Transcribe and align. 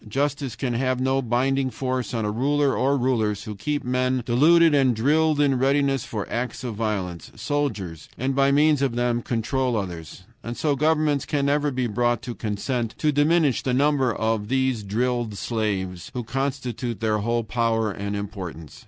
Justice 0.07 0.55
can 0.55 0.73
have 0.73 0.99
no 0.99 1.21
binding 1.21 1.69
force 1.69 2.11
on 2.11 2.25
a 2.25 2.31
ruler 2.31 2.75
or 2.75 2.97
rulers 2.97 3.43
who 3.43 3.53
keep 3.53 3.83
men, 3.83 4.23
deluded 4.25 4.73
and 4.73 4.95
drilled 4.95 5.39
in 5.39 5.59
readiness 5.59 6.05
for 6.05 6.27
acts 6.27 6.63
of 6.63 6.73
violence 6.73 7.31
soldiers, 7.35 8.09
and 8.17 8.35
by 8.35 8.51
means 8.51 8.81
of 8.81 8.95
them 8.95 9.21
control 9.21 9.77
others. 9.77 10.23
And 10.43 10.57
so 10.57 10.75
governments 10.75 11.27
can 11.27 11.45
never 11.45 11.69
be 11.69 11.85
brought 11.85 12.23
to 12.23 12.33
consent 12.33 12.95
to 12.97 13.11
diminish 13.11 13.61
the 13.61 13.75
number 13.75 14.11
of 14.11 14.47
these 14.47 14.81
drilled 14.81 15.37
slaves, 15.37 16.09
who 16.15 16.23
constitute 16.23 16.99
their 16.99 17.19
whole 17.19 17.43
power 17.43 17.91
and 17.91 18.15
importance. 18.15 18.79